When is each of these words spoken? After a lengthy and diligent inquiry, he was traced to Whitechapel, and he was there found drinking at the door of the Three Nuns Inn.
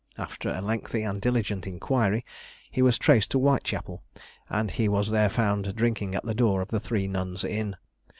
After 0.17 0.49
a 0.49 0.61
lengthy 0.61 1.03
and 1.03 1.21
diligent 1.21 1.67
inquiry, 1.67 2.25
he 2.71 2.81
was 2.81 2.97
traced 2.97 3.29
to 3.29 3.37
Whitechapel, 3.37 4.01
and 4.49 4.71
he 4.71 4.89
was 4.89 5.11
there 5.11 5.29
found 5.29 5.75
drinking 5.75 6.15
at 6.15 6.23
the 6.23 6.33
door 6.33 6.59
of 6.63 6.69
the 6.69 6.79
Three 6.79 7.07
Nuns 7.07 7.43
Inn. 7.43 7.75